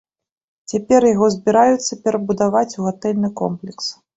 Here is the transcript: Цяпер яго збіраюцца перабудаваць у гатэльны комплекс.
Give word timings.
Цяпер 0.73 1.01
яго 1.09 1.27
збіраюцца 1.35 1.99
перабудаваць 2.07 2.67
у 2.81 2.89
гатэльны 2.89 3.35
комплекс. 3.45 3.97